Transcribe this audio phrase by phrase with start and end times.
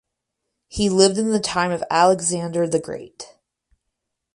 [0.67, 3.37] He lived in the time of Alexander the Great.